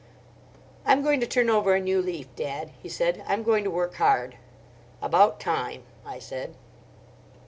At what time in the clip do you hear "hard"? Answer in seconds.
3.97-4.35